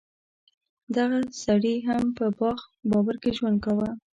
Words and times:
دغه 0.95 1.19
سړي 1.43 1.75
هم 1.87 2.03
په 2.17 2.25
باغ 2.37 2.59
بابر 2.91 3.15
کې 3.21 3.31
ژوند 3.37 3.57
کاوه. 3.65 3.89